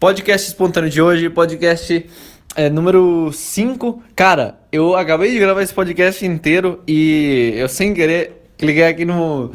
Podcast 0.00 0.46
espontâneo 0.46 0.88
de 0.88 1.02
hoje, 1.02 1.28
podcast 1.28 2.08
é, 2.54 2.70
número 2.70 3.32
5. 3.32 4.00
Cara, 4.14 4.60
eu 4.70 4.94
acabei 4.94 5.32
de 5.32 5.40
gravar 5.40 5.60
esse 5.60 5.74
podcast 5.74 6.24
inteiro 6.24 6.80
e 6.86 7.54
eu 7.56 7.68
sem 7.68 7.92
querer 7.92 8.44
cliquei 8.56 8.84
aqui 8.84 9.04
no, 9.04 9.50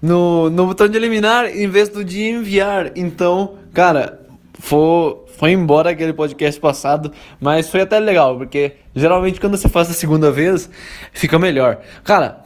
no, 0.00 0.50
no 0.50 0.66
botão 0.66 0.86
de 0.86 0.96
eliminar 0.96 1.46
em 1.46 1.68
vez 1.68 1.88
do 1.88 2.04
de 2.04 2.22
enviar. 2.22 2.92
Então, 2.94 3.56
cara, 3.74 4.20
foi, 4.60 5.16
foi 5.36 5.50
embora 5.50 5.90
aquele 5.90 6.12
podcast 6.12 6.60
passado, 6.60 7.10
mas 7.40 7.68
foi 7.68 7.80
até 7.80 7.98
legal, 7.98 8.38
porque 8.38 8.74
geralmente 8.94 9.40
quando 9.40 9.56
você 9.56 9.68
faz 9.68 9.90
a 9.90 9.94
segunda 9.94 10.30
vez, 10.30 10.70
fica 11.12 11.40
melhor. 11.40 11.80
Cara, 12.04 12.44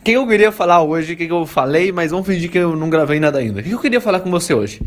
o 0.00 0.02
que 0.02 0.10
eu 0.10 0.26
queria 0.26 0.50
falar 0.50 0.82
hoje, 0.82 1.12
o 1.12 1.16
que 1.16 1.30
eu 1.30 1.46
falei, 1.46 1.92
mas 1.92 2.10
vamos 2.10 2.26
fingir 2.26 2.50
que 2.50 2.58
eu 2.58 2.74
não 2.74 2.90
gravei 2.90 3.20
nada 3.20 3.38
ainda. 3.38 3.60
O 3.60 3.62
que 3.62 3.70
eu 3.70 3.78
queria 3.78 4.00
falar 4.00 4.18
com 4.18 4.32
você 4.32 4.52
hoje? 4.52 4.80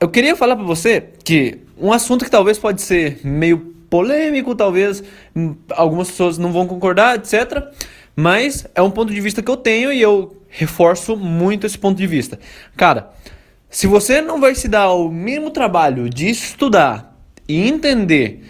Eu 0.00 0.08
queria 0.08 0.34
falar 0.34 0.56
para 0.56 0.64
você 0.64 1.10
que 1.22 1.58
um 1.76 1.92
assunto 1.92 2.24
que 2.24 2.30
talvez 2.30 2.58
pode 2.58 2.80
ser 2.80 3.20
meio 3.22 3.58
polêmico, 3.90 4.54
talvez 4.54 5.04
hum, 5.36 5.54
algumas 5.72 6.10
pessoas 6.10 6.38
não 6.38 6.50
vão 6.50 6.66
concordar, 6.66 7.16
etc. 7.16 7.64
Mas 8.16 8.66
é 8.74 8.80
um 8.80 8.90
ponto 8.90 9.12
de 9.12 9.20
vista 9.20 9.42
que 9.42 9.50
eu 9.50 9.58
tenho 9.58 9.92
e 9.92 10.00
eu 10.00 10.42
reforço 10.48 11.14
muito 11.18 11.66
esse 11.66 11.76
ponto 11.76 11.98
de 11.98 12.06
vista. 12.06 12.38
Cara, 12.78 13.10
se 13.68 13.86
você 13.86 14.22
não 14.22 14.40
vai 14.40 14.54
se 14.54 14.68
dar 14.68 14.90
o 14.90 15.10
mínimo 15.10 15.50
trabalho 15.50 16.08
de 16.08 16.30
estudar 16.30 17.14
e 17.46 17.68
entender 17.68 18.42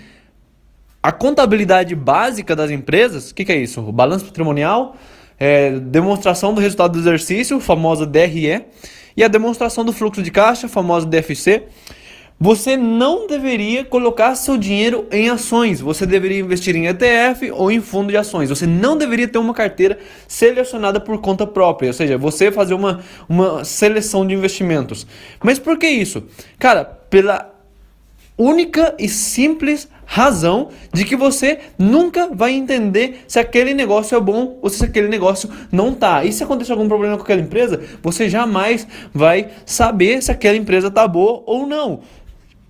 a 1.03 1.11
contabilidade 1.11 1.97
básica 1.97 2.55
das 2.55 2.71
empresas, 2.71 3.33
o 3.33 3.35
que, 3.35 3.45
que, 3.45 3.51
é 3.51 3.57
isso? 3.57 3.81
O 3.81 3.91
balanço 3.91 4.25
patrimonial, 4.25 4.95
é, 5.37 5.73
demonstração 5.81 6.55
do 6.55 6.61
resultado 6.61 6.93
do 6.93 7.01
exercício, 7.01 7.59
famosa 7.59 8.07
DRE, 8.07 8.67
e 9.17 9.25
a 9.25 9.29
demonstração 9.29 9.85
do 9.85 9.93
fluxo 9.93 10.23
de 10.23 10.31
caixa, 10.31 10.69
famosa 10.69 11.07
DFC. 11.07 11.65
Você 12.43 12.75
não 12.75 13.27
deveria 13.27 13.85
colocar 13.85 14.35
seu 14.35 14.57
dinheiro 14.57 15.07
em 15.11 15.29
ações. 15.29 15.83
Você 15.83 16.07
deveria 16.07 16.41
investir 16.41 16.75
em 16.75 16.87
ETF 16.87 17.51
ou 17.51 17.71
em 17.71 17.83
fundo 17.83 18.09
de 18.09 18.17
ações. 18.17 18.49
Você 18.49 18.67
não 18.67 18.97
deveria 18.97 19.29
ter 19.29 19.37
uma 19.37 19.53
carteira 19.53 19.99
selecionada 20.27 20.99
por 20.99 21.21
conta 21.21 21.47
própria. 21.47 21.89
Ou 21.89 21.93
seja, 21.93 22.17
você 22.17 22.51
fazer 22.51 22.73
uma, 22.73 23.01
uma 23.29 23.63
seleção 23.63 24.27
de 24.27 24.33
investimentos. 24.33 25.07
Mas 25.45 25.59
por 25.59 25.77
que 25.77 25.87
isso? 25.87 26.23
Cara, 26.59 26.83
pela 26.83 27.50
única 28.41 28.95
e 28.99 29.07
simples 29.07 29.87
razão 30.07 30.71
de 30.93 31.05
que 31.05 31.15
você 31.15 31.61
nunca 31.79 32.31
vai 32.35 32.53
entender 32.53 33.25
se 33.29 33.39
aquele 33.39 33.75
negócio 33.75 34.17
é 34.17 34.21
bom 34.21 34.59
ou 34.63 34.71
se 34.71 34.83
aquele 34.83 35.09
negócio 35.09 35.51
não 35.71 35.95
tá. 35.95 36.25
E 36.25 36.33
se 36.33 36.43
acontecer 36.43 36.73
algum 36.73 36.89
problema 36.89 37.17
com 37.17 37.23
aquela 37.23 37.41
empresa, 37.41 37.81
você 38.03 38.29
jamais 38.29 38.87
vai 39.13 39.51
saber 39.67 40.23
se 40.23 40.33
aquela 40.33 40.57
empresa 40.57 40.91
tá 40.91 41.07
boa 41.07 41.43
ou 41.47 41.67
não. 41.67 42.01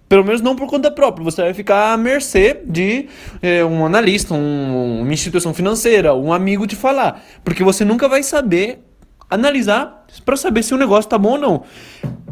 Pelo 0.09 0.25
menos 0.25 0.41
não 0.41 0.57
por 0.57 0.67
conta 0.69 0.91
própria. 0.91 1.25
Você 1.25 1.41
vai 1.41 1.55
ficar 1.55 1.93
à 1.93 1.97
mercê 1.97 2.61
de 2.67 3.09
é, 3.41 3.65
um 3.65 3.87
analista, 3.87 4.35
um, 4.35 5.03
uma 5.03 5.13
instituição 5.13 5.55
financeira, 5.55 6.13
um 6.13 6.33
amigo 6.33 6.67
te 6.67 6.75
falar. 6.75 7.25
Porque 7.45 7.63
você 7.63 7.85
nunca 7.85 8.09
vai 8.09 8.25
saber 8.25 8.85
analisar 9.31 10.05
para 10.25 10.37
saber 10.37 10.65
se 10.65 10.75
o 10.75 10.77
negócio 10.77 11.09
tá 11.09 11.17
bom 11.17 11.35
ou 11.35 11.39
não. 11.39 11.63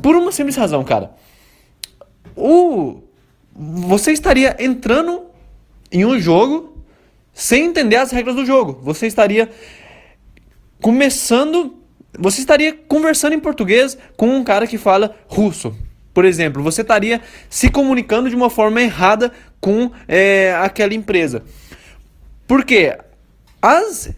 Por 0.03 0.17
uma 0.17 0.33
simples 0.33 0.57
razão, 0.57 0.83
cara. 0.83 1.13
O, 2.37 3.08
você 3.59 4.13
estaria 4.13 4.57
entrando 4.61 5.27
em 5.91 6.05
um 6.05 6.19
jogo 6.21 6.85
sem 7.35 7.67
entender 7.67 7.97
as 7.97 8.13
regras 8.13 8.37
do 8.37 8.47
jogo. 8.47 8.79
Você 8.83 9.07
estaria 9.07 9.51
começando. 10.81 11.77
Você 12.17 12.41
estaria 12.41 12.73
conversando 12.73 13.35
em 13.35 13.41
português 13.41 13.99
com 14.17 14.29
um 14.29 14.45
cara 14.45 14.67
que 14.67 14.79
fala 14.79 15.17
russo. 15.27 15.75
Por 16.15 16.25
exemplo, 16.25 16.63
você 16.63 16.83
estaria 16.83 17.21
se 17.51 17.69
comunicando 17.69 18.31
de 18.31 18.37
uma 18.37 18.49
forma 18.49 18.81
errada 18.81 19.33
com 19.61 19.91
é, 20.07 20.55
aquela 20.63 20.95
empresa. 20.95 21.43
Por 22.47 22.65
quê? 22.65 22.97
As 23.61 24.11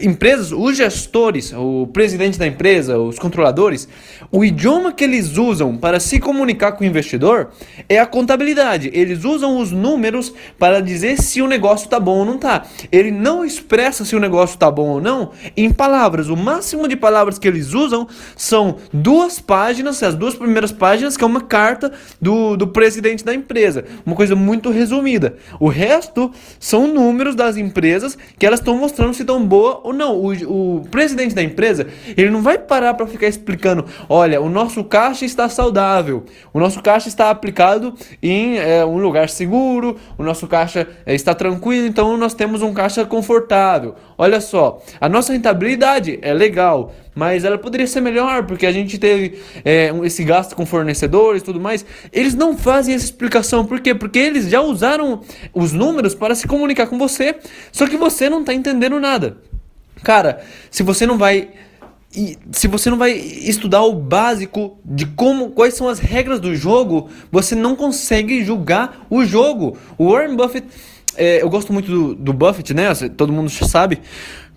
empresas, 0.00 0.52
os 0.52 0.76
gestores, 0.76 1.52
o 1.52 1.86
presidente 1.86 2.38
da 2.38 2.46
empresa, 2.46 2.98
os 2.98 3.18
controladores, 3.18 3.88
o 4.30 4.44
idioma 4.44 4.92
que 4.92 5.04
eles 5.04 5.36
usam 5.36 5.76
para 5.76 6.00
se 6.00 6.18
comunicar 6.18 6.72
com 6.72 6.84
o 6.84 6.86
investidor 6.86 7.50
é 7.88 7.98
a 7.98 8.06
contabilidade. 8.06 8.90
Eles 8.94 9.24
usam 9.24 9.58
os 9.58 9.70
números 9.70 10.32
para 10.58 10.80
dizer 10.80 11.20
se 11.20 11.42
o 11.42 11.46
negócio 11.46 11.84
está 11.84 12.00
bom 12.00 12.20
ou 12.20 12.24
não 12.24 12.36
está. 12.36 12.64
Ele 12.90 13.10
não 13.10 13.44
expressa 13.44 14.04
se 14.04 14.16
o 14.16 14.20
negócio 14.20 14.54
está 14.54 14.70
bom 14.70 14.88
ou 14.88 15.00
não 15.00 15.32
em 15.56 15.70
palavras. 15.70 16.28
O 16.28 16.36
máximo 16.36 16.88
de 16.88 16.96
palavras 16.96 17.38
que 17.38 17.46
eles 17.46 17.74
usam 17.74 18.08
são 18.36 18.76
duas 18.92 19.40
páginas, 19.40 20.02
as 20.02 20.14
duas 20.14 20.34
primeiras 20.34 20.72
páginas, 20.72 21.16
que 21.16 21.24
é 21.24 21.26
uma 21.26 21.42
carta 21.42 21.92
do, 22.20 22.56
do 22.56 22.68
presidente 22.68 23.24
da 23.24 23.34
empresa. 23.34 23.84
Uma 24.06 24.16
coisa 24.16 24.34
muito 24.34 24.70
resumida. 24.70 25.36
O 25.60 25.68
resto 25.68 26.30
são 26.58 26.86
números 26.86 27.34
das 27.34 27.56
empresas 27.56 28.16
que 28.38 28.46
elas 28.46 28.60
estão 28.60 28.76
mostrando 28.76 29.12
se 29.12 29.22
estão 29.22 29.44
boas 29.44 29.81
ou 29.82 29.92
não. 29.92 30.16
O, 30.16 30.78
o 30.78 30.88
presidente 30.90 31.34
da 31.34 31.42
empresa, 31.42 31.86
ele 32.16 32.30
não 32.30 32.42
vai 32.42 32.58
parar 32.58 32.94
para 32.94 33.06
ficar 33.06 33.26
explicando, 33.26 33.84
olha, 34.08 34.40
o 34.40 34.48
nosso 34.48 34.84
caixa 34.84 35.24
está 35.24 35.48
saudável, 35.48 36.24
o 36.52 36.60
nosso 36.60 36.82
caixa 36.82 37.08
está 37.08 37.30
aplicado 37.30 37.94
em 38.22 38.58
é, 38.58 38.84
um 38.84 38.98
lugar 38.98 39.28
seguro, 39.28 39.96
o 40.16 40.22
nosso 40.22 40.46
caixa 40.46 40.86
é, 41.06 41.14
está 41.14 41.34
tranquilo, 41.34 41.86
então 41.86 42.16
nós 42.16 42.34
temos 42.34 42.62
um 42.62 42.72
caixa 42.72 43.04
confortável. 43.04 43.94
Olha 44.16 44.40
só, 44.40 44.80
a 45.00 45.08
nossa 45.08 45.32
rentabilidade 45.32 46.18
é 46.22 46.32
legal, 46.32 46.92
mas 47.14 47.44
ela 47.44 47.58
poderia 47.58 47.86
ser 47.86 48.00
melhor 48.00 48.46
porque 48.46 48.66
a 48.66 48.72
gente 48.72 48.98
teve 48.98 49.38
é, 49.64 49.92
esse 50.04 50.24
gasto 50.24 50.54
com 50.54 50.64
fornecedores 50.64 51.42
tudo 51.42 51.60
mais. 51.60 51.84
Eles 52.12 52.34
não 52.34 52.56
fazem 52.56 52.94
essa 52.94 53.04
explicação, 53.04 53.64
por 53.64 53.80
quê? 53.80 53.94
Porque 53.94 54.18
eles 54.18 54.48
já 54.48 54.60
usaram 54.60 55.20
os 55.52 55.72
números 55.72 56.14
para 56.14 56.34
se 56.34 56.46
comunicar 56.46 56.86
com 56.86 56.98
você, 56.98 57.36
só 57.70 57.86
que 57.86 57.96
você 57.96 58.28
não 58.28 58.40
está 58.40 58.54
entendendo 58.54 58.98
nada. 58.98 59.36
Cara, 60.02 60.42
se 60.70 60.82
você 60.82 61.06
não 61.06 61.16
vai 61.16 61.50
e 62.14 62.38
se 62.52 62.68
você 62.68 62.90
não 62.90 62.98
vai 62.98 63.12
estudar 63.12 63.82
o 63.82 63.94
básico 63.94 64.78
de 64.84 65.06
como 65.06 65.50
quais 65.50 65.74
são 65.74 65.88
as 65.88 65.98
regras 65.98 66.38
do 66.40 66.54
jogo, 66.54 67.08
você 67.30 67.54
não 67.54 67.74
consegue 67.74 68.44
julgar 68.44 69.06
o 69.08 69.24
jogo. 69.24 69.78
O 69.96 70.12
Warren 70.12 70.36
Buffett, 70.36 70.66
é, 71.16 71.42
eu 71.42 71.48
gosto 71.48 71.72
muito 71.72 71.90
do, 71.90 72.14
do 72.14 72.32
Buffett, 72.34 72.74
né? 72.74 72.84
Todo 73.16 73.32
mundo 73.32 73.48
sabe. 73.48 74.00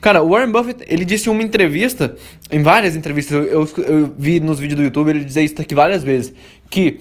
Cara, 0.01 0.22
o 0.22 0.29
Warren 0.29 0.51
Buffett, 0.51 0.84
ele 0.85 1.05
disse 1.05 1.29
em 1.29 1.31
uma 1.31 1.41
entrevista, 1.41 2.16
em 2.51 2.61
várias 2.61 2.95
entrevistas, 2.95 3.34
eu, 3.34 3.67
eu, 3.78 4.13
vi 4.17 4.41
nos 4.41 4.59
vídeos 4.59 4.78
do 4.78 4.84
YouTube 4.84 5.09
ele 5.09 5.23
dizer 5.23 5.44
isso 5.44 5.59
aqui 5.59 5.73
várias 5.73 6.03
vezes, 6.03 6.34
que 6.69 7.00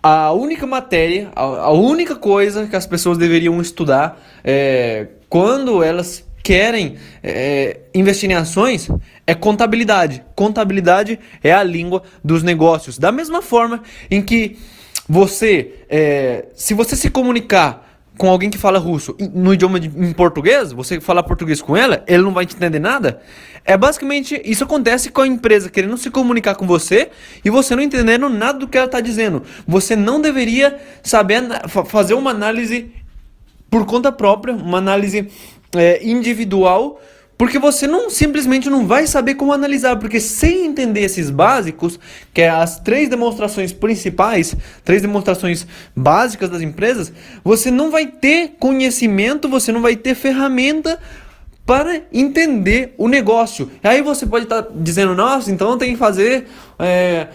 a 0.00 0.32
única 0.32 0.66
matéria, 0.66 1.30
a, 1.34 1.42
a 1.42 1.70
única 1.72 2.14
coisa 2.14 2.66
que 2.68 2.76
as 2.76 2.86
pessoas 2.86 3.18
deveriam 3.18 3.60
estudar 3.60 4.18
é, 4.44 5.08
quando 5.28 5.82
elas 5.82 6.24
querem 6.42 6.96
é, 7.22 7.80
investir 7.94 8.30
em 8.30 8.34
ações 8.34 8.88
é 9.26 9.34
contabilidade. 9.34 10.22
Contabilidade 10.34 11.18
é 11.42 11.52
a 11.52 11.62
língua 11.62 12.02
dos 12.22 12.42
negócios. 12.42 12.98
Da 12.98 13.12
mesma 13.12 13.42
forma 13.42 13.82
em 14.10 14.22
que 14.22 14.58
você, 15.08 15.74
é, 15.88 16.46
se 16.54 16.74
você 16.74 16.96
se 16.96 17.10
comunicar 17.10 17.88
com 18.16 18.28
alguém 18.28 18.50
que 18.50 18.58
fala 18.58 18.78
russo 18.78 19.16
no 19.32 19.54
idioma 19.54 19.80
de, 19.80 19.88
em 19.88 20.12
português, 20.12 20.72
você 20.72 21.00
falar 21.00 21.22
português 21.22 21.62
com 21.62 21.74
ela, 21.74 22.04
ele 22.06 22.22
não 22.22 22.34
vai 22.34 22.44
te 22.44 22.54
entender 22.54 22.78
nada. 22.78 23.22
É 23.64 23.76
basicamente 23.76 24.40
isso 24.44 24.62
acontece 24.62 25.10
com 25.10 25.22
a 25.22 25.26
empresa 25.26 25.70
querendo 25.70 25.96
se 25.96 26.10
comunicar 26.10 26.54
com 26.54 26.66
você 26.66 27.10
e 27.42 27.48
você 27.48 27.74
não 27.74 27.82
entendendo 27.82 28.28
nada 28.28 28.58
do 28.58 28.68
que 28.68 28.76
ela 28.76 28.86
está 28.86 29.00
dizendo. 29.00 29.42
Você 29.66 29.96
não 29.96 30.20
deveria 30.20 30.78
saber 31.02 31.42
fazer 31.86 32.14
uma 32.14 32.30
análise 32.30 32.92
por 33.70 33.86
conta 33.86 34.12
própria, 34.12 34.52
uma 34.52 34.78
análise 34.78 35.28
é, 35.74 36.04
individual, 36.04 37.00
porque 37.38 37.58
você 37.58 37.86
não 37.86 38.10
simplesmente 38.10 38.68
não 38.68 38.86
vai 38.86 39.06
saber 39.06 39.34
como 39.34 39.52
analisar, 39.52 39.96
porque 39.96 40.20
sem 40.20 40.66
entender 40.66 41.00
esses 41.00 41.30
básicos, 41.30 41.98
que 42.34 42.42
é 42.42 42.50
as 42.50 42.78
três 42.78 43.08
demonstrações 43.08 43.72
principais, 43.72 44.54
três 44.84 45.00
demonstrações 45.00 45.66
básicas 45.96 46.50
das 46.50 46.60
empresas, 46.60 47.12
você 47.42 47.70
não 47.70 47.90
vai 47.90 48.06
ter 48.06 48.56
conhecimento, 48.58 49.48
você 49.48 49.72
não 49.72 49.80
vai 49.80 49.96
ter 49.96 50.14
ferramenta 50.14 50.98
para 51.64 52.02
entender 52.12 52.94
o 52.98 53.08
negócio. 53.08 53.70
Aí 53.82 54.02
você 54.02 54.26
pode 54.26 54.44
estar 54.44 54.64
tá 54.64 54.70
dizendo, 54.74 55.14
nossa, 55.14 55.50
então 55.50 55.78
tem 55.78 55.92
que 55.92 55.98
fazer 55.98 56.46
é 56.78 57.28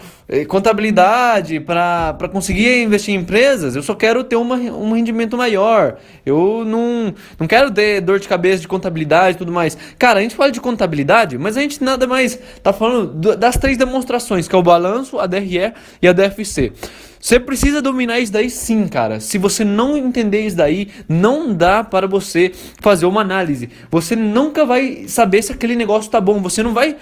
contabilidade 0.48 1.60
para 1.60 2.28
conseguir 2.32 2.82
investir 2.82 3.14
em 3.14 3.18
empresas. 3.18 3.76
Eu 3.76 3.82
só 3.82 3.94
quero 3.94 4.24
ter 4.24 4.34
uma, 4.36 4.56
um 4.56 4.92
rendimento 4.92 5.36
maior. 5.36 5.98
Eu 6.24 6.64
não, 6.66 7.14
não 7.38 7.46
quero 7.46 7.70
ter 7.70 8.00
dor 8.00 8.18
de 8.18 8.26
cabeça 8.26 8.60
de 8.60 8.66
contabilidade 8.66 9.36
e 9.36 9.38
tudo 9.38 9.52
mais. 9.52 9.78
Cara, 9.98 10.18
a 10.18 10.22
gente 10.22 10.34
fala 10.34 10.50
de 10.50 10.60
contabilidade, 10.60 11.38
mas 11.38 11.56
a 11.56 11.60
gente 11.60 11.82
nada 11.82 12.06
mais 12.08 12.38
está 12.56 12.72
falando 12.72 13.36
das 13.36 13.56
três 13.56 13.78
demonstrações, 13.78 14.48
que 14.48 14.54
é 14.54 14.58
o 14.58 14.62
balanço, 14.62 15.20
a 15.20 15.26
DRE 15.26 15.72
e 16.02 16.08
a 16.08 16.12
DFC. 16.12 16.72
Você 17.20 17.40
precisa 17.40 17.80
dominar 17.80 18.20
isso 18.20 18.32
daí 18.32 18.50
sim, 18.50 18.86
cara. 18.86 19.20
Se 19.20 19.38
você 19.38 19.64
não 19.64 19.96
entender 19.96 20.46
isso 20.46 20.56
daí, 20.56 20.88
não 21.08 21.52
dá 21.54 21.82
para 21.82 22.06
você 22.06 22.52
fazer 22.80 23.06
uma 23.06 23.20
análise. 23.20 23.68
Você 23.90 24.14
nunca 24.14 24.64
vai 24.64 25.06
saber 25.08 25.42
se 25.42 25.52
aquele 25.52 25.74
negócio 25.74 26.10
tá 26.10 26.20
bom. 26.20 26.40
Você 26.40 26.62
não 26.62 26.72
vai 26.72 26.96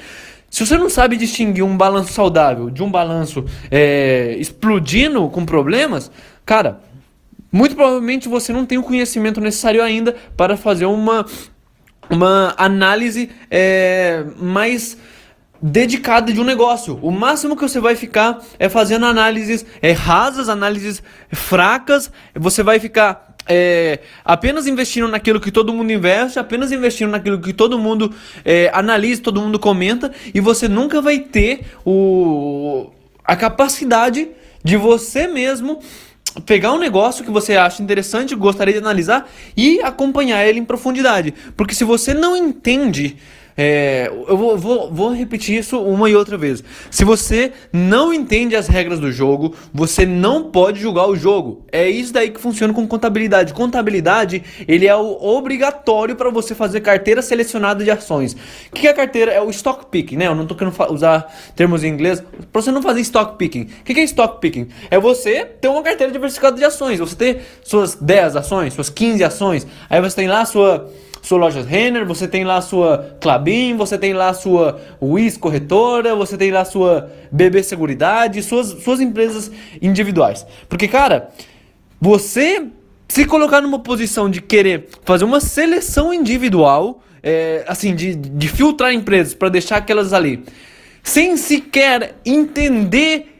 Se 0.54 0.64
você 0.64 0.78
não 0.78 0.88
sabe 0.88 1.16
distinguir 1.16 1.64
um 1.64 1.76
balanço 1.76 2.12
saudável 2.12 2.70
de 2.70 2.80
um 2.80 2.88
balanço 2.88 3.44
é, 3.68 4.36
explodindo 4.38 5.28
com 5.28 5.44
problemas, 5.44 6.12
cara, 6.46 6.80
muito 7.50 7.74
provavelmente 7.74 8.28
você 8.28 8.52
não 8.52 8.64
tem 8.64 8.78
o 8.78 8.82
conhecimento 8.84 9.40
necessário 9.40 9.82
ainda 9.82 10.14
para 10.36 10.56
fazer 10.56 10.86
uma, 10.86 11.26
uma 12.08 12.54
análise 12.56 13.30
é, 13.50 14.24
mais 14.36 14.96
dedicada 15.60 16.32
de 16.32 16.40
um 16.40 16.44
negócio. 16.44 17.00
O 17.02 17.10
máximo 17.10 17.56
que 17.56 17.62
você 17.62 17.80
vai 17.80 17.96
ficar 17.96 18.40
é 18.56 18.68
fazendo 18.68 19.06
análises 19.06 19.66
é, 19.82 19.90
rasas, 19.90 20.48
análises 20.48 21.02
fracas. 21.32 22.12
Você 22.32 22.62
vai 22.62 22.78
ficar 22.78 23.23
é, 23.46 24.00
apenas 24.24 24.66
investindo 24.66 25.08
naquilo 25.08 25.40
que 25.40 25.50
todo 25.50 25.72
mundo 25.72 25.92
investe, 25.92 26.38
apenas 26.38 26.72
investindo 26.72 27.10
naquilo 27.10 27.40
que 27.40 27.52
todo 27.52 27.78
mundo 27.78 28.12
é, 28.44 28.70
analisa, 28.72 29.22
todo 29.22 29.40
mundo 29.40 29.58
comenta, 29.58 30.12
e 30.32 30.40
você 30.40 30.68
nunca 30.68 31.00
vai 31.00 31.18
ter 31.18 31.60
o, 31.84 32.90
a 33.24 33.36
capacidade 33.36 34.28
de 34.62 34.76
você 34.76 35.26
mesmo 35.26 35.80
pegar 36.46 36.72
um 36.72 36.78
negócio 36.78 37.24
que 37.24 37.30
você 37.30 37.54
acha 37.54 37.82
interessante, 37.82 38.34
gostaria 38.34 38.74
de 38.74 38.80
analisar 38.80 39.30
e 39.56 39.80
acompanhar 39.82 40.44
ele 40.44 40.58
em 40.58 40.64
profundidade. 40.64 41.32
Porque 41.56 41.74
se 41.74 41.84
você 41.84 42.12
não 42.12 42.36
entende 42.36 43.16
é, 43.56 44.10
eu 44.28 44.36
vou, 44.36 44.58
vou, 44.58 44.90
vou, 44.90 45.12
repetir 45.12 45.58
isso 45.58 45.80
uma 45.80 46.10
e 46.10 46.16
outra 46.16 46.36
vez. 46.36 46.64
Se 46.90 47.04
você 47.04 47.52
não 47.72 48.12
entende 48.12 48.56
as 48.56 48.66
regras 48.66 48.98
do 48.98 49.12
jogo, 49.12 49.54
você 49.72 50.04
não 50.04 50.50
pode 50.50 50.80
julgar 50.80 51.08
o 51.08 51.14
jogo. 51.14 51.64
É 51.70 51.88
isso 51.88 52.12
daí 52.12 52.30
que 52.30 52.40
funciona 52.40 52.74
com 52.74 52.86
contabilidade. 52.86 53.54
Contabilidade, 53.54 54.42
ele 54.66 54.88
é 54.88 54.96
o 54.96 55.22
obrigatório 55.22 56.16
para 56.16 56.30
você 56.30 56.54
fazer 56.54 56.80
carteira 56.80 57.22
selecionada 57.22 57.84
de 57.84 57.90
ações. 57.90 58.34
O 58.34 58.74
que 58.74 58.88
é 58.88 58.92
carteira? 58.92 59.30
É 59.30 59.40
o 59.40 59.50
stock 59.50 59.86
picking, 59.86 60.16
né? 60.16 60.26
Eu 60.26 60.34
não 60.34 60.46
tô 60.46 60.56
querendo 60.56 60.74
usar 60.90 61.32
termos 61.54 61.84
em 61.84 61.88
inglês. 61.88 62.22
Para 62.52 62.60
você 62.60 62.72
não 62.72 62.82
fazer 62.82 63.00
stock 63.02 63.38
picking. 63.38 63.68
O 63.80 63.84
que 63.84 63.92
é 64.00 64.04
stock 64.04 64.40
picking? 64.40 64.68
É 64.90 64.98
você 64.98 65.44
ter 65.44 65.68
uma 65.68 65.82
carteira 65.82 66.12
diversificada 66.12 66.56
de 66.56 66.64
ações. 66.64 66.98
Você 66.98 67.14
ter 67.14 67.42
suas 67.62 67.94
10 67.94 68.34
ações, 68.34 68.74
suas 68.74 68.90
15 68.90 69.22
ações. 69.22 69.66
Aí 69.88 70.00
você 70.00 70.16
tem 70.16 70.26
lá 70.26 70.40
a 70.40 70.44
sua 70.44 70.90
sua 71.24 71.38
loja 71.38 71.62
Renner, 71.62 72.04
você 72.04 72.28
tem 72.28 72.44
lá 72.44 72.58
a 72.58 72.60
sua 72.60 73.16
Clabin, 73.18 73.78
você 73.78 73.96
tem 73.96 74.12
lá 74.12 74.28
a 74.28 74.34
sua 74.34 74.78
Wiz 75.00 75.38
Corretora, 75.38 76.14
você 76.14 76.36
tem 76.36 76.50
lá 76.50 76.60
a 76.60 76.64
sua 76.66 77.10
BB 77.32 77.62
Seguridade, 77.62 78.42
suas, 78.42 78.82
suas 78.82 79.00
empresas 79.00 79.50
individuais. 79.80 80.46
Porque, 80.68 80.86
cara, 80.86 81.30
você 81.98 82.66
se 83.08 83.24
colocar 83.24 83.62
numa 83.62 83.78
posição 83.78 84.28
de 84.28 84.42
querer 84.42 84.86
fazer 85.02 85.24
uma 85.24 85.40
seleção 85.40 86.12
individual, 86.12 87.02
é, 87.22 87.64
assim, 87.66 87.94
de, 87.94 88.14
de 88.14 88.48
filtrar 88.48 88.92
empresas 88.92 89.32
para 89.32 89.48
deixar 89.48 89.78
aquelas 89.78 90.12
ali, 90.12 90.44
sem 91.02 91.38
sequer 91.38 92.16
entender 92.26 93.34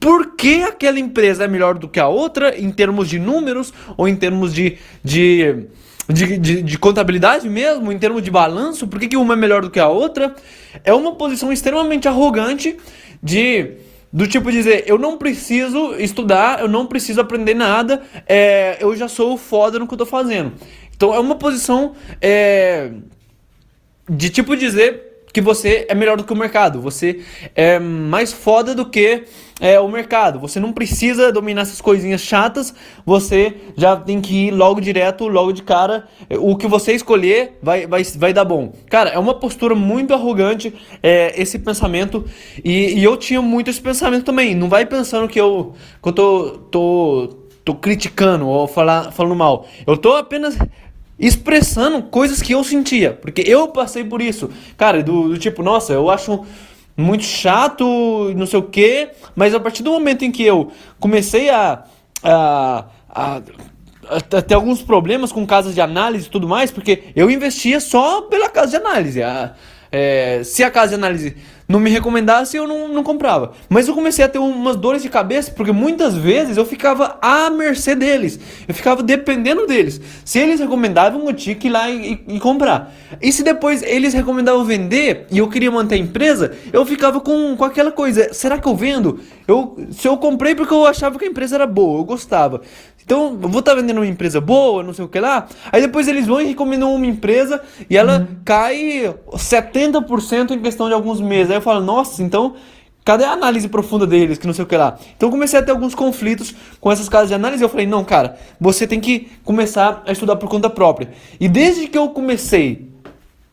por 0.00 0.34
que 0.34 0.64
aquela 0.64 0.98
empresa 0.98 1.44
é 1.44 1.48
melhor 1.48 1.78
do 1.78 1.88
que 1.88 2.00
a 2.00 2.08
outra 2.08 2.58
em 2.58 2.72
termos 2.72 3.08
de 3.08 3.20
números 3.20 3.72
ou 3.96 4.08
em 4.08 4.16
termos 4.16 4.52
de, 4.52 4.76
de 5.04 5.68
de, 6.08 6.38
de, 6.38 6.62
de, 6.62 6.78
contabilidade 6.78 7.48
mesmo, 7.48 7.90
em 7.90 7.98
termos 7.98 8.22
de 8.22 8.30
balanço, 8.30 8.86
por 8.86 9.00
que, 9.00 9.08
que 9.08 9.16
uma 9.16 9.34
é 9.34 9.36
melhor 9.36 9.62
do 9.62 9.70
que 9.70 9.80
a 9.80 9.88
outra? 9.88 10.34
É 10.82 10.92
uma 10.92 11.14
posição 11.14 11.52
extremamente 11.52 12.08
arrogante 12.08 12.76
de 13.22 13.72
do 14.12 14.28
tipo 14.28 14.52
dizer, 14.52 14.84
eu 14.86 14.96
não 14.96 15.18
preciso 15.18 15.96
estudar, 15.96 16.60
eu 16.60 16.68
não 16.68 16.86
preciso 16.86 17.20
aprender 17.20 17.52
nada, 17.52 18.00
é, 18.28 18.76
eu 18.78 18.94
já 18.94 19.08
sou 19.08 19.36
foda 19.36 19.76
no 19.76 19.88
que 19.88 19.94
eu 19.94 19.98
tô 19.98 20.06
fazendo. 20.06 20.52
Então 20.94 21.12
é 21.12 21.18
uma 21.18 21.34
posição 21.34 21.94
é, 22.20 22.92
de 24.08 24.30
tipo 24.30 24.56
dizer 24.56 25.13
que 25.34 25.40
você 25.40 25.84
é 25.88 25.94
melhor 25.96 26.16
do 26.16 26.22
que 26.22 26.32
o 26.32 26.36
mercado, 26.36 26.80
você 26.80 27.20
é 27.56 27.80
mais 27.80 28.32
foda 28.32 28.72
do 28.72 28.86
que 28.86 29.24
é, 29.60 29.80
o 29.80 29.88
mercado. 29.88 30.38
Você 30.38 30.60
não 30.60 30.72
precisa 30.72 31.32
dominar 31.32 31.62
essas 31.62 31.80
coisinhas 31.80 32.20
chatas, 32.20 32.72
você 33.04 33.52
já 33.76 33.96
tem 33.96 34.20
que 34.20 34.46
ir 34.46 34.50
logo 34.52 34.80
direto, 34.80 35.26
logo 35.26 35.50
de 35.50 35.64
cara. 35.64 36.06
O 36.38 36.56
que 36.56 36.68
você 36.68 36.92
escolher 36.92 37.58
vai, 37.60 37.84
vai, 37.84 38.04
vai 38.04 38.32
dar 38.32 38.44
bom. 38.44 38.72
Cara, 38.88 39.10
é 39.10 39.18
uma 39.18 39.34
postura 39.34 39.74
muito 39.74 40.14
arrogante 40.14 40.72
é, 41.02 41.34
esse 41.36 41.58
pensamento, 41.58 42.24
e, 42.64 43.00
e, 43.00 43.02
eu 43.02 43.16
tinha 43.16 43.42
muito 43.42 43.68
esse 43.68 43.80
pensamento 43.80 44.24
também. 44.24 44.54
Não 44.54 44.68
vai 44.68 44.86
pensando 44.86 45.26
que 45.26 45.40
eu, 45.40 45.74
que 46.00 46.08
eu 46.10 46.12
tô, 46.12 46.50
tô, 46.70 47.28
tô 47.64 47.74
criticando 47.74 48.46
ou 48.46 48.68
falar, 48.68 49.10
falando 49.10 49.34
mal. 49.34 49.66
Eu 49.84 49.96
tô 49.96 50.12
apenas 50.12 50.56
expressando 51.18 52.02
coisas 52.02 52.42
que 52.42 52.52
eu 52.52 52.64
sentia, 52.64 53.12
porque 53.12 53.42
eu 53.46 53.68
passei 53.68 54.04
por 54.04 54.20
isso. 54.20 54.50
Cara, 54.76 55.02
do, 55.02 55.28
do 55.28 55.38
tipo, 55.38 55.62
nossa, 55.62 55.92
eu 55.92 56.10
acho 56.10 56.44
muito 56.96 57.24
chato, 57.24 58.32
não 58.36 58.46
sei 58.46 58.58
o 58.58 58.62
quê, 58.62 59.10
mas 59.34 59.54
a 59.54 59.60
partir 59.60 59.82
do 59.82 59.90
momento 59.90 60.24
em 60.24 60.30
que 60.30 60.42
eu 60.42 60.70
comecei 61.00 61.50
a, 61.50 61.84
a, 62.22 62.84
a, 63.08 63.40
ter 64.42 64.54
alguns 64.54 64.82
problemas 64.82 65.32
com 65.32 65.46
casas 65.46 65.74
de 65.74 65.80
análise 65.80 66.26
e 66.26 66.30
tudo 66.30 66.48
mais, 66.48 66.70
porque 66.70 67.04
eu 67.16 67.30
investia 67.30 67.80
só 67.80 68.22
pela 68.22 68.48
casa 68.48 68.70
de 68.70 68.76
análise. 68.76 69.22
A, 69.22 69.54
é, 69.90 70.42
se 70.42 70.64
a 70.64 70.70
casa 70.70 70.90
de 70.90 70.94
análise 70.96 71.36
não 71.66 71.80
me 71.80 71.90
recomendasse, 71.90 72.56
eu 72.56 72.68
não, 72.68 72.88
não 72.88 73.02
comprava. 73.02 73.52
Mas 73.68 73.88
eu 73.88 73.94
comecei 73.94 74.24
a 74.24 74.28
ter 74.28 74.38
umas 74.38 74.76
dores 74.76 75.02
de 75.02 75.08
cabeça, 75.08 75.50
porque 75.50 75.72
muitas 75.72 76.14
vezes 76.14 76.56
eu 76.56 76.66
ficava 76.66 77.18
à 77.22 77.48
mercê 77.50 77.94
deles. 77.94 78.38
Eu 78.68 78.74
ficava 78.74 79.02
dependendo 79.02 79.66
deles. 79.66 80.00
Se 80.24 80.38
eles 80.38 80.60
recomendavam, 80.60 81.26
eu 81.26 81.32
tinha 81.32 81.54
que 81.54 81.68
ir 81.68 81.70
lá 81.70 81.90
e, 81.90 82.20
e, 82.28 82.36
e 82.36 82.40
comprar. 82.40 82.92
E 83.20 83.32
se 83.32 83.42
depois 83.42 83.82
eles 83.82 84.12
recomendavam 84.12 84.64
vender 84.64 85.26
e 85.30 85.38
eu 85.38 85.48
queria 85.48 85.70
manter 85.70 85.94
a 85.94 85.98
empresa, 85.98 86.52
eu 86.72 86.84
ficava 86.84 87.20
com, 87.20 87.56
com 87.56 87.64
aquela 87.64 87.90
coisa: 87.90 88.32
será 88.32 88.58
que 88.58 88.68
eu 88.68 88.76
vendo? 88.76 89.20
Eu, 89.48 89.76
se 89.90 90.06
eu 90.06 90.16
comprei 90.16 90.54
porque 90.54 90.72
eu 90.72 90.86
achava 90.86 91.18
que 91.18 91.24
a 91.24 91.28
empresa 91.28 91.56
era 91.56 91.66
boa, 91.66 92.00
eu 92.00 92.04
gostava. 92.04 92.60
Então, 93.04 93.38
eu 93.42 93.48
vou 93.48 93.60
estar 93.60 93.74
tá 93.74 93.80
vendendo 93.80 93.98
uma 93.98 94.06
empresa 94.06 94.40
boa, 94.40 94.82
não 94.82 94.94
sei 94.94 95.04
o 95.04 95.08
que 95.08 95.20
lá. 95.20 95.46
Aí 95.70 95.82
depois 95.82 96.08
eles 96.08 96.26
vão 96.26 96.40
e 96.40 96.46
recomendam 96.46 96.94
uma 96.94 97.06
empresa 97.06 97.60
e 97.88 97.96
ela 97.96 98.20
uhum. 98.20 98.26
cai 98.42 99.14
70% 99.32 100.52
em 100.52 100.58
questão 100.60 100.88
de 100.88 100.94
alguns 100.94 101.20
meses. 101.20 101.53
Aí 101.54 101.58
eu 101.58 101.62
falo, 101.62 101.80
nossa, 101.80 102.20
então 102.20 102.56
cadê 103.04 103.22
a 103.24 103.30
análise 103.30 103.68
profunda 103.68 104.06
deles, 104.06 104.38
que 104.38 104.46
não 104.46 104.52
sei 104.52 104.64
o 104.64 104.66
que 104.66 104.76
lá. 104.76 104.98
Então 105.16 105.30
comecei 105.30 105.58
a 105.58 105.62
ter 105.62 105.70
alguns 105.70 105.94
conflitos 105.94 106.52
com 106.80 106.90
essas 106.90 107.08
casas 107.08 107.28
de 107.28 107.34
análise. 107.34 107.62
Eu 107.62 107.68
falei, 107.68 107.86
não, 107.86 108.04
cara, 108.04 108.36
você 108.60 108.86
tem 108.86 109.00
que 109.00 109.28
começar 109.44 110.02
a 110.04 110.10
estudar 110.10 110.34
por 110.34 110.48
conta 110.48 110.68
própria. 110.68 111.10
E 111.38 111.48
desde 111.48 111.86
que 111.86 111.96
eu 111.96 112.08
comecei 112.08 112.90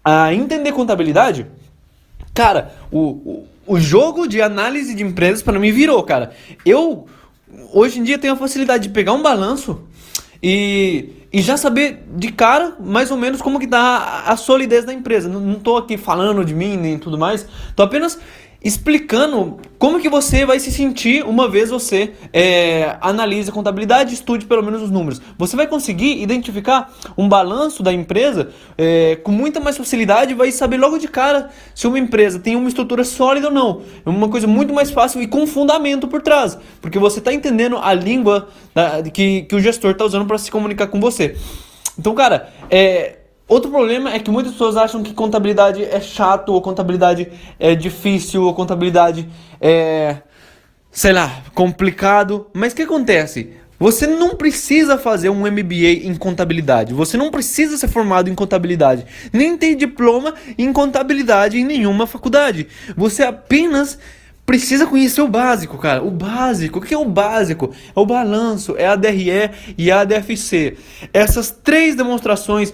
a 0.04 0.34
entender 0.34 0.72
contabilidade, 0.72 1.46
cara, 2.34 2.74
o, 2.92 3.00
o, 3.00 3.48
o 3.68 3.80
jogo 3.80 4.28
de 4.28 4.42
análise 4.42 4.96
de 4.96 5.04
empresas 5.04 5.44
para 5.44 5.60
mim 5.60 5.72
virou, 5.72 6.02
cara. 6.02 6.32
Eu 6.66 7.06
hoje 7.72 8.00
em 8.00 8.04
dia 8.04 8.18
tenho 8.18 8.34
a 8.34 8.38
facilidade 8.38 8.84
de 8.84 8.90
pegar 8.90 9.14
um 9.14 9.22
balanço 9.22 9.84
e, 10.42 11.28
e 11.32 11.42
já 11.42 11.58
saber 11.58 12.04
de 12.16 12.32
cara 12.32 12.76
mais 12.80 13.12
ou 13.12 13.18
menos 13.18 13.42
como 13.42 13.60
que 13.60 13.68
tá 13.68 14.24
a, 14.26 14.36
solidez 14.36 14.86
da 14.86 14.94
empresa. 14.94 15.30
Não, 15.30 15.40
não 15.40 15.60
tô 15.60 15.78
aqui 15.78 15.98
falando 15.98 16.44
de 16.44 16.54
mim 16.54 16.78
nem 16.78 16.98
tudo 16.98 17.18
mais, 17.18 17.46
tô 17.76 17.84
apenas 17.84 18.20
explicando 18.64 19.60
como 19.80 20.00
que 20.00 20.08
você 20.08 20.46
vai 20.46 20.60
se 20.60 20.72
sentir 20.72 21.26
uma 21.26 21.50
vez 21.50 21.72
você 21.72 22.14
é, 22.32 22.96
a 23.02 23.52
contabilidade, 23.52 24.14
estude 24.14 24.46
pelo 24.46 24.62
menos 24.62 24.84
os 24.84 24.92
números. 24.92 25.20
Você 25.38 25.56
vai 25.56 25.66
conseguir 25.66 26.22
identificar 26.22 26.94
um 27.18 27.28
balanço 27.28 27.82
da 27.82 27.92
empresa 27.92 28.50
é, 28.78 29.16
com 29.24 29.32
muita 29.32 29.60
mais 29.60 29.78
facilidade, 29.78 30.36
vai 30.36 30.52
saber 30.52 30.78
logo 30.78 31.00
de 31.00 31.08
cara 31.08 31.50
se 31.74 31.88
uma 31.88 31.98
empresa 31.98 32.40
tem 32.40 32.56
uma 32.56 32.68
estrutura 32.68 33.04
sólida 33.04 33.48
ou 33.48 33.54
não. 33.54 33.82
É 34.06 34.10
uma 34.10 34.30
coisa 34.30 34.46
muito 34.46 34.74
mais 34.74 34.92
fácil 34.92 35.22
e 35.22 35.28
com 35.28 35.48
fundamento 35.48 36.08
por 36.08 36.22
trás, 36.22 36.58
porque 36.80 37.00
você 37.00 37.18
está 37.18 37.34
entendendo 37.34 37.78
a 37.78 37.94
língua 37.94 38.48
da, 38.76 39.02
que, 39.02 39.44
que 39.44 39.56
o 39.56 39.60
gestor 39.60 39.92
está 39.92 40.06
usando 40.06 40.28
para 40.28 40.38
se 40.38 40.52
comunicar 40.52 40.88
com 40.88 41.00
você. 41.00 41.36
Então, 41.98 42.14
cara, 42.14 42.50
é, 42.70 43.21
Outro 43.52 43.70
problema 43.70 44.14
é 44.14 44.18
que 44.18 44.32
muitas 44.32 44.54
pessoas 44.54 44.78
acham 44.78 45.04
que 45.04 45.14
contabilidade 45.14 45.84
é 45.84 46.00
chato, 46.00 46.54
ou 46.54 46.62
contabilidade 46.62 47.28
é 47.60 47.76
difícil, 47.76 48.44
ou 48.44 48.54
contabilidade 48.54 49.28
é, 49.60 50.20
sei 50.90 51.12
lá, 51.12 51.44
complicado. 51.54 52.48
Mas 52.54 52.72
o 52.72 52.78
que 52.78 52.84
acontece? 52.84 53.50
Você 53.78 54.08
não 54.08 54.38
precisa 54.38 54.98
fazer 54.98 55.28
um 55.28 55.42
MBA 55.42 56.06
em 56.06 56.16
contabilidade. 56.16 56.94
Você 56.94 57.18
não 57.18 57.30
precisa 57.30 57.76
ser 57.76 57.90
formado 57.90 58.30
em 58.30 58.36
contabilidade. 58.36 59.06
Nem 59.34 59.58
ter 59.58 59.76
diploma 59.76 60.34
em 60.58 60.72
contabilidade 60.72 61.58
em 61.58 61.66
nenhuma 61.66 62.08
faculdade. 62.08 62.70
Você 62.96 63.22
apenas 63.22 64.00
precisa 64.46 64.86
conhecer 64.86 65.22
o 65.22 65.28
básico, 65.28 65.78
cara. 65.78 66.04
O 66.04 66.12
básico. 66.12 66.80
O 66.80 66.82
que 66.82 66.94
é 66.94 66.98
o 66.98 67.06
básico? 67.06 67.72
É 67.96 68.00
o 68.00 68.06
balanço, 68.06 68.76
é 68.78 68.86
a 68.86 68.96
DRE 68.96 69.50
e 69.78 69.92
a 69.92 70.04
DFC. 70.04 70.78
Essas 71.14 71.52
três 71.52 71.96
demonstrações 71.96 72.74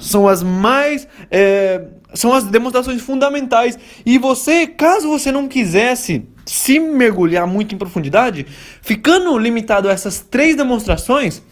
são 0.00 0.28
as 0.28 0.42
mais. 0.42 1.06
É, 1.30 1.82
são 2.14 2.32
as 2.32 2.44
demonstrações 2.44 3.00
fundamentais. 3.02 3.78
E 4.04 4.18
você, 4.18 4.66
caso 4.66 5.08
você 5.08 5.32
não 5.32 5.48
quisesse 5.48 6.26
se 6.46 6.78
mergulhar 6.78 7.46
muito 7.46 7.74
em 7.74 7.78
profundidade, 7.78 8.46
ficando 8.82 9.36
limitado 9.38 9.88
a 9.88 9.92
essas 9.92 10.20
três 10.20 10.54
demonstrações, 10.54 11.42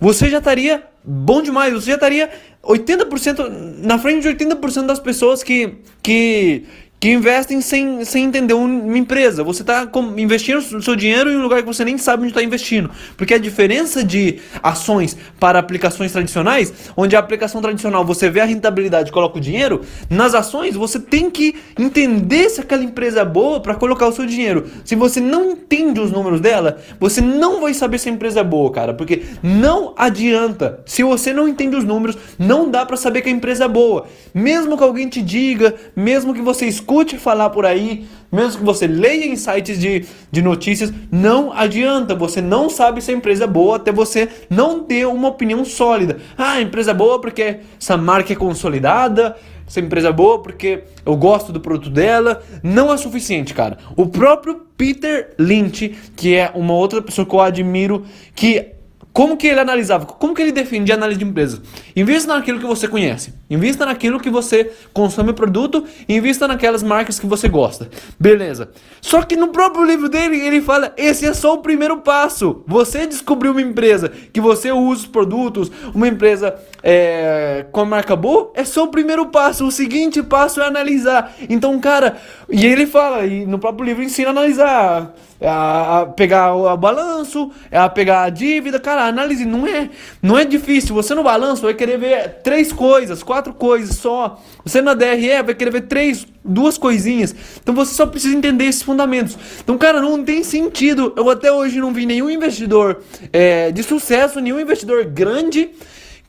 você 0.00 0.30
já 0.30 0.38
estaria 0.38 0.84
bom 1.04 1.42
demais. 1.42 1.74
Você 1.74 1.90
já 1.90 1.94
estaria 1.94 2.30
80% 2.62 3.78
na 3.82 3.98
frente 3.98 4.22
de 4.22 4.44
80% 4.44 4.86
das 4.86 5.00
pessoas 5.00 5.42
que, 5.42 5.78
que, 6.02 6.64
que 7.00 7.10
investem 7.10 7.60
sem, 7.60 8.04
sem 8.04 8.24
entender 8.24 8.54
uma 8.54 8.98
empresa. 8.98 9.44
Você 9.44 9.62
está 9.62 9.88
investindo 10.16 10.58
o 10.58 10.82
seu 10.82 10.96
dinheiro 10.96 11.30
em 11.30 11.36
um 11.36 11.42
lugar 11.42 11.60
que 11.60 11.66
você 11.66 11.84
nem 11.84 11.96
sabe 11.96 12.22
onde 12.22 12.32
está 12.32 12.42
investindo. 12.42 12.90
Porque 13.16 13.34
a 13.34 13.38
diferença 13.38 14.02
de 14.02 14.40
ações 14.62 15.16
para 15.38 15.58
aplicações 15.58 16.10
tradicionais, 16.10 16.72
onde 16.96 17.14
a 17.14 17.18
aplicação 17.18 17.60
tradicional 17.62 18.04
você 18.04 18.28
vê 18.28 18.40
a 18.40 18.44
rentabilidade 18.44 19.10
e 19.10 19.12
coloca 19.12 19.38
o 19.38 19.40
dinheiro, 19.40 19.82
nas 20.10 20.34
ações 20.34 20.74
você 20.74 20.98
tem 20.98 21.30
que 21.30 21.54
entender 21.78 22.50
se 22.50 22.60
aquela 22.60 22.82
empresa 22.82 23.20
é 23.20 23.24
boa 23.24 23.60
para 23.60 23.74
colocar 23.74 24.08
o 24.08 24.12
seu 24.12 24.26
dinheiro. 24.26 24.66
Se 24.84 24.96
você 24.96 25.20
não 25.20 25.52
entende 25.52 26.00
os 26.00 26.10
números 26.10 26.40
dela, 26.40 26.78
você 26.98 27.20
não 27.20 27.60
vai 27.60 27.74
saber 27.74 27.98
se 27.98 28.08
a 28.08 28.12
empresa 28.12 28.40
é 28.40 28.44
boa, 28.44 28.72
cara. 28.72 28.92
Porque 28.92 29.22
não 29.42 29.94
adianta. 29.96 30.80
Se 30.84 31.04
você 31.04 31.32
não 31.32 31.46
entende 31.46 31.76
os 31.76 31.84
números, 31.84 32.18
não 32.38 32.68
dá 32.68 32.84
para 32.84 32.96
saber 32.96 33.22
que 33.22 33.28
a 33.28 33.32
empresa 33.32 33.66
é 33.66 33.68
boa. 33.68 34.06
Mesmo 34.34 34.76
que 34.76 34.82
alguém 34.82 35.08
te 35.08 35.22
diga, 35.22 35.74
mesmo 35.94 36.34
que 36.34 36.40
você 36.40 36.66
escute 36.66 36.87
escute 36.88 37.18
falar 37.18 37.50
por 37.50 37.66
aí, 37.66 38.06
mesmo 38.32 38.60
que 38.60 38.64
você 38.64 38.86
leia 38.86 39.26
em 39.26 39.36
sites 39.36 39.78
de, 39.78 40.06
de 40.32 40.40
notícias, 40.40 40.90
não 41.12 41.52
adianta. 41.52 42.14
Você 42.14 42.40
não 42.40 42.70
sabe 42.70 43.02
se 43.02 43.10
a 43.10 43.14
empresa 43.14 43.44
é 43.44 43.46
boa 43.46 43.76
até 43.76 43.92
você 43.92 44.26
não 44.48 44.82
ter 44.82 45.06
uma 45.06 45.28
opinião 45.28 45.62
sólida. 45.66 46.16
Ah, 46.36 46.52
a 46.52 46.62
empresa 46.62 46.92
é 46.92 46.94
boa 46.94 47.20
porque 47.20 47.60
essa 47.78 47.98
marca 47.98 48.32
é 48.32 48.36
consolidada, 48.36 49.36
essa 49.66 49.80
empresa 49.80 50.08
é 50.08 50.12
boa 50.12 50.40
porque 50.40 50.84
eu 51.04 51.14
gosto 51.14 51.52
do 51.52 51.60
produto 51.60 51.90
dela. 51.90 52.42
Não 52.62 52.90
é 52.90 52.96
suficiente, 52.96 53.52
cara. 53.52 53.76
O 53.94 54.06
próprio 54.06 54.62
Peter 54.74 55.34
Lynch, 55.38 55.94
que 56.16 56.34
é 56.34 56.50
uma 56.54 56.72
outra 56.72 57.02
pessoa 57.02 57.26
que 57.26 57.34
eu 57.34 57.40
admiro, 57.40 58.06
que 58.34 58.77
como 59.18 59.36
que 59.36 59.48
ele 59.48 59.58
analisava? 59.58 60.06
Como 60.06 60.32
que 60.32 60.40
ele 60.40 60.52
defendia 60.52 60.94
a 60.94 60.96
análise 60.96 61.18
de 61.18 61.24
empresa? 61.24 61.60
Invista 61.96 62.32
naquilo 62.32 62.60
que 62.60 62.64
você 62.64 62.86
conhece. 62.86 63.34
Invista 63.50 63.84
naquilo 63.84 64.20
que 64.20 64.30
você 64.30 64.70
consome 64.92 65.32
produto. 65.32 65.84
Invista 66.08 66.46
naquelas 66.46 66.84
marcas 66.84 67.18
que 67.18 67.26
você 67.26 67.48
gosta. 67.48 67.90
Beleza. 68.16 68.70
Só 69.00 69.22
que 69.22 69.34
no 69.34 69.48
próprio 69.48 69.84
livro 69.84 70.08
dele, 70.08 70.38
ele 70.38 70.60
fala: 70.62 70.94
esse 70.96 71.26
é 71.26 71.34
só 71.34 71.54
o 71.54 71.58
primeiro 71.58 71.96
passo. 71.96 72.62
Você 72.64 73.08
descobriu 73.08 73.50
uma 73.50 73.60
empresa 73.60 74.08
que 74.32 74.40
você 74.40 74.70
usa 74.70 75.00
os 75.00 75.06
produtos, 75.08 75.68
uma 75.92 76.06
empresa 76.06 76.54
é, 76.80 77.66
com 77.72 77.80
a 77.80 77.84
marca 77.84 78.14
boa, 78.14 78.52
é 78.54 78.64
só 78.64 78.84
o 78.84 78.88
primeiro 78.88 79.26
passo. 79.26 79.66
O 79.66 79.72
seguinte 79.72 80.22
passo 80.22 80.60
é 80.60 80.64
analisar. 80.64 81.34
Então, 81.48 81.76
cara, 81.80 82.18
e 82.48 82.64
ele 82.64 82.86
fala, 82.86 83.26
e 83.26 83.44
no 83.44 83.58
próprio 83.58 83.84
livro 83.84 84.04
ensina 84.04 84.28
a 84.28 84.30
analisar 84.30 85.12
a, 85.40 86.00
a 86.00 86.06
pegar 86.06 86.54
o 86.54 86.76
balanço, 86.76 87.50
é 87.70 87.78
a 87.78 87.88
pegar 87.88 88.22
a 88.22 88.30
dívida. 88.30 88.80
Cara, 88.80 89.02
a 89.02 89.06
análise 89.06 89.44
não 89.44 89.66
é, 89.66 89.90
não 90.22 90.38
é 90.38 90.44
difícil. 90.44 90.94
Você 90.94 91.14
no 91.14 91.22
balanço 91.22 91.62
vai 91.62 91.74
querer 91.74 91.98
ver 91.98 92.40
três 92.42 92.72
coisas, 92.72 93.22
quatro 93.22 93.52
coisas 93.52 93.96
só. 93.96 94.40
Você 94.64 94.80
na 94.80 94.94
DRE 94.94 95.42
vai 95.44 95.54
querer 95.54 95.70
ver 95.70 95.82
três, 95.82 96.26
duas 96.44 96.76
coisinhas. 96.76 97.34
Então 97.62 97.74
você 97.74 97.94
só 97.94 98.06
precisa 98.06 98.36
entender 98.36 98.64
esses 98.64 98.82
fundamentos. 98.82 99.36
Então, 99.60 99.78
cara, 99.78 100.00
não 100.00 100.22
tem 100.24 100.42
sentido. 100.42 101.12
Eu 101.16 101.30
até 101.30 101.52
hoje 101.52 101.78
não 101.78 101.92
vi 101.92 102.06
nenhum 102.06 102.30
investidor 102.30 103.02
é, 103.32 103.70
de 103.70 103.82
sucesso, 103.82 104.40
nenhum 104.40 104.58
investidor 104.58 105.04
grande 105.04 105.70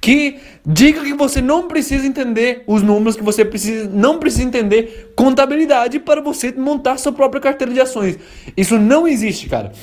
que 0.01 0.37
diga 0.65 1.01
que 1.01 1.13
você 1.13 1.41
não 1.41 1.67
precisa 1.67 2.05
entender 2.07 2.63
os 2.65 2.81
números, 2.81 3.15
que 3.15 3.23
você 3.23 3.43
precisa, 3.43 3.89
não 3.89 4.17
precisa 4.17 4.43
entender 4.43 5.11
contabilidade 5.15 5.99
para 5.99 6.21
você 6.21 6.51
montar 6.53 6.97
sua 6.97 7.11
própria 7.11 7.41
carteira 7.41 7.73
de 7.73 7.81
ações. 7.81 8.17
Isso 8.55 8.77
não 8.79 9.07
existe, 9.07 9.49
cara. 9.49 9.73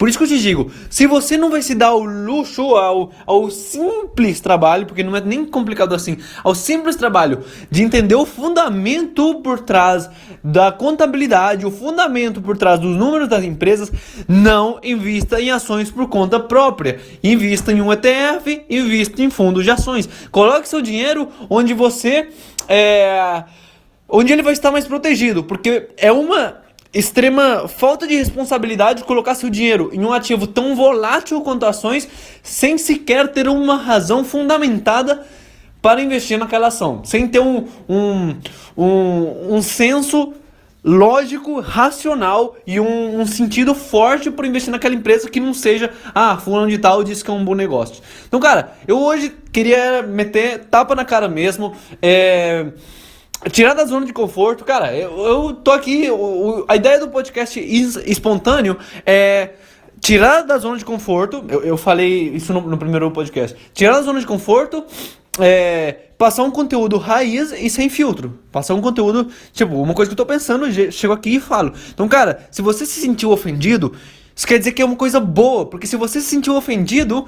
Por 0.00 0.08
isso 0.08 0.16
que 0.16 0.24
eu 0.24 0.28
te 0.28 0.38
digo, 0.38 0.72
se 0.88 1.06
você 1.06 1.36
não 1.36 1.50
vai 1.50 1.60
se 1.60 1.74
dar 1.74 1.92
o 1.92 2.02
luxo 2.02 2.62
ao, 2.74 3.12
ao 3.26 3.50
simples 3.50 4.40
trabalho, 4.40 4.86
porque 4.86 5.02
não 5.02 5.14
é 5.14 5.20
nem 5.20 5.44
complicado 5.44 5.94
assim, 5.94 6.16
ao 6.42 6.54
simples 6.54 6.96
trabalho 6.96 7.44
de 7.70 7.82
entender 7.82 8.14
o 8.14 8.24
fundamento 8.24 9.42
por 9.42 9.60
trás 9.60 10.08
da 10.42 10.72
contabilidade, 10.72 11.66
o 11.66 11.70
fundamento 11.70 12.40
por 12.40 12.56
trás 12.56 12.80
dos 12.80 12.96
números 12.96 13.28
das 13.28 13.44
empresas, 13.44 13.92
não 14.26 14.80
invista 14.82 15.38
em 15.38 15.50
ações 15.50 15.90
por 15.90 16.08
conta 16.08 16.40
própria. 16.40 16.98
Invista 17.22 17.70
em 17.70 17.82
um 17.82 17.92
ETF, 17.92 18.64
invista 18.70 19.22
em 19.22 19.28
fundos 19.28 19.64
de 19.64 19.70
ações. 19.70 20.08
Coloque 20.30 20.66
seu 20.66 20.80
dinheiro 20.80 21.28
onde 21.50 21.74
você 21.74 22.30
é, 22.66 23.44
onde 24.08 24.32
ele 24.32 24.42
vai 24.42 24.54
estar 24.54 24.70
mais 24.70 24.86
protegido, 24.86 25.44
porque 25.44 25.90
é 25.98 26.10
uma 26.10 26.69
extrema 26.92 27.68
falta 27.68 28.06
de 28.06 28.16
responsabilidade 28.16 29.04
colocar 29.04 29.34
seu 29.34 29.48
dinheiro 29.48 29.90
em 29.92 30.04
um 30.04 30.12
ativo 30.12 30.46
tão 30.46 30.74
volátil 30.74 31.40
quanto 31.40 31.64
ações 31.64 32.08
sem 32.42 32.76
sequer 32.76 33.28
ter 33.28 33.48
uma 33.48 33.76
razão 33.76 34.24
fundamentada 34.24 35.24
para 35.80 36.02
investir 36.02 36.38
naquela 36.38 36.66
ação, 36.66 37.02
sem 37.04 37.26
ter 37.26 37.40
um, 37.40 37.66
um, 37.88 38.36
um, 38.76 39.56
um 39.56 39.62
senso 39.62 40.34
lógico, 40.82 41.60
racional 41.60 42.56
e 42.66 42.80
um, 42.80 43.20
um, 43.20 43.26
sentido 43.26 43.74
forte 43.74 44.30
para 44.30 44.46
investir 44.46 44.70
naquela 44.70 44.94
empresa 44.94 45.28
que 45.28 45.38
não 45.38 45.54
seja, 45.54 45.90
ah, 46.14 46.36
fulano 46.38 46.68
de 46.68 46.78
tal 46.78 47.04
disse 47.04 47.22
que 47.22 47.30
é 47.30 47.34
um 47.34 47.44
bom 47.44 47.54
negócio. 47.54 48.02
Então, 48.26 48.40
cara, 48.40 48.74
eu 48.88 48.98
hoje 48.98 49.34
queria 49.52 50.02
meter 50.02 50.64
tapa 50.70 50.94
na 50.94 51.04
cara 51.04 51.28
mesmo, 51.28 51.74
é 52.02 52.66
Tirar 53.48 53.72
da 53.72 53.86
zona 53.86 54.04
de 54.04 54.12
conforto, 54.12 54.64
cara, 54.66 54.94
eu, 54.94 55.18
eu 55.24 55.54
tô 55.54 55.70
aqui. 55.70 56.10
O, 56.10 56.64
a 56.68 56.76
ideia 56.76 57.00
do 57.00 57.08
podcast 57.08 57.58
espontâneo 57.58 58.76
é 59.06 59.54
tirar 59.98 60.42
da 60.42 60.58
zona 60.58 60.76
de 60.76 60.84
conforto. 60.84 61.42
Eu, 61.48 61.62
eu 61.62 61.76
falei 61.78 62.28
isso 62.34 62.52
no, 62.52 62.60
no, 62.60 62.76
primeiro 62.76 63.10
podcast. 63.10 63.56
Tirar 63.72 63.94
da 63.94 64.02
zona 64.02 64.20
de 64.20 64.26
conforto, 64.26 64.84
é, 65.38 65.92
passar 66.18 66.42
um 66.42 66.50
conteúdo 66.50 66.98
raiz 66.98 67.50
e 67.52 67.70
sem 67.70 67.88
filtro. 67.88 68.38
Passar 68.52 68.74
um 68.74 68.82
conteúdo, 68.82 69.28
tipo, 69.54 69.74
uma 69.74 69.94
coisa 69.94 70.10
que 70.10 70.12
eu 70.12 70.18
tô 70.18 70.26
pensando, 70.26 70.70
chego 70.92 71.14
aqui 71.14 71.36
e 71.36 71.40
falo. 71.40 71.72
Então, 71.94 72.06
cara, 72.06 72.46
se 72.50 72.60
você 72.60 72.84
se 72.84 73.00
sentiu 73.00 73.30
ofendido, 73.30 73.94
isso 74.36 74.46
quer 74.46 74.58
dizer 74.58 74.72
que 74.72 74.82
é 74.82 74.84
uma 74.84 74.96
coisa 74.96 75.18
boa, 75.18 75.64
porque 75.64 75.86
se 75.86 75.96
você 75.96 76.20
se 76.20 76.26
sentiu 76.26 76.56
ofendido, 76.56 77.24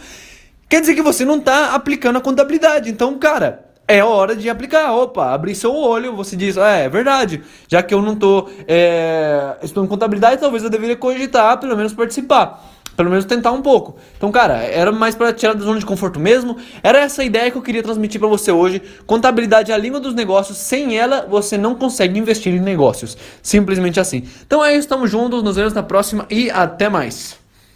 quer 0.69 0.81
dizer 0.81 0.95
que 0.95 1.01
você 1.01 1.25
não 1.25 1.41
tá 1.41 1.75
aplicando 1.75 2.19
a 2.19 2.21
contabilidade. 2.21 2.91
Então, 2.91 3.19
cara 3.19 3.72
é 3.93 4.03
hora 4.03 4.35
de 4.35 4.49
aplicar. 4.49 4.93
Opa, 4.93 5.33
abrir 5.33 5.55
seu 5.55 5.75
olho, 5.75 6.17
você 6.17 6.35
diz, 6.35 6.57
ah, 6.57 6.77
é 6.77 6.89
verdade, 6.89 7.43
já 7.69 7.83
que 7.83 7.93
eu 7.93 8.01
não 8.01 8.17
tô 8.17 8.49
é, 8.67 9.57
estudando 9.63 9.89
contabilidade, 9.89 10.41
talvez 10.41 10.63
eu 10.65 10.71
deveria 10.71 10.97
cogitar, 10.97 11.59
pelo 11.59 11.77
menos 11.77 11.93
participar. 11.93 12.71
Pelo 12.97 13.09
menos 13.09 13.25
tentar 13.25 13.53
um 13.53 13.63
pouco. 13.63 13.97
Então, 14.19 14.31
cara, 14.31 14.59
era 14.59 14.93
mais 14.93 15.15
para 15.15 15.33
tirar 15.33 15.55
da 15.55 15.65
zona 15.65 15.79
de 15.79 15.87
conforto 15.87 16.21
mesmo. 16.21 16.59
Era 16.83 16.99
essa 16.99 17.25
ideia 17.25 17.51
que 17.51 17.57
eu 17.57 17.63
queria 17.63 17.83
transmitir 17.83 18.21
para 18.21 18.29
você 18.29 18.53
hoje. 18.53 18.83
Contabilidade 19.07 19.73
é 19.73 19.75
a 19.75 19.79
língua 19.79 19.99
dos 19.99 20.15
negócios. 20.15 20.59
Sem 20.59 20.99
ela, 20.99 21.27
você 21.27 21.57
não 21.57 21.75
consegue 21.75 22.19
investir 22.19 22.53
em 22.53 22.61
negócios. 22.61 23.17
Simplesmente 23.43 23.99
assim. 23.99 24.25
Então 24.47 24.63
é 24.63 24.77
isso, 24.77 24.89
tamo 24.89 25.07
juntos. 25.07 25.43
Nos 25.43 25.57
vemos 25.57 25.73
na 25.73 25.83
próxima 25.83 26.27
e 26.29 26.51
até 26.51 26.91
mais. 26.91 27.42